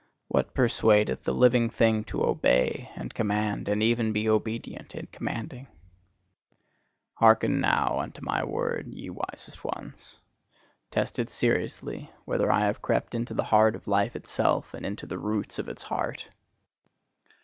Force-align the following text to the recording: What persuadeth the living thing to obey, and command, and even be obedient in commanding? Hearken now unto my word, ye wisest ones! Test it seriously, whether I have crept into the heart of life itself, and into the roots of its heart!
What 0.29 0.55
persuadeth 0.55 1.25
the 1.25 1.31
living 1.31 1.69
thing 1.69 2.03
to 2.05 2.25
obey, 2.25 2.91
and 2.95 3.13
command, 3.13 3.67
and 3.69 3.83
even 3.83 4.11
be 4.13 4.27
obedient 4.27 4.95
in 4.95 5.05
commanding? 5.11 5.67
Hearken 7.17 7.59
now 7.61 7.99
unto 7.99 8.19
my 8.23 8.43
word, 8.43 8.87
ye 8.87 9.11
wisest 9.11 9.63
ones! 9.63 10.15
Test 10.89 11.19
it 11.19 11.29
seriously, 11.29 12.09
whether 12.25 12.51
I 12.51 12.61
have 12.61 12.81
crept 12.81 13.13
into 13.13 13.35
the 13.35 13.43
heart 13.43 13.75
of 13.75 13.87
life 13.87 14.15
itself, 14.15 14.73
and 14.73 14.87
into 14.87 15.05
the 15.05 15.19
roots 15.19 15.59
of 15.59 15.69
its 15.69 15.83
heart! 15.83 16.29